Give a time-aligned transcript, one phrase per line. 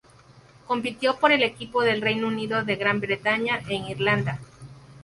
[0.65, 4.39] Compitió por el equipo del Reino Unido de Gran Bretaña e Irlanda.